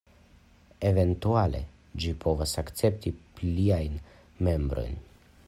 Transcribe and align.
Eventuale 0.89 1.61
ĝi 2.05 2.15
povas 2.25 2.55
akcepti 2.63 3.15
pliajn 3.41 4.01
membrojn. 4.49 4.99